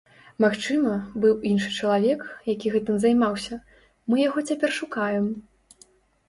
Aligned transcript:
Магчыма, 0.43 0.93
быў 1.25 1.35
іншы 1.49 1.69
чалавек, 1.81 2.19
які 2.53 2.71
гэтым 2.77 2.97
займаўся, 3.03 3.59
мы 4.09 4.15
яго 4.23 4.39
цяпер 4.49 4.75
шукаем. 4.81 5.25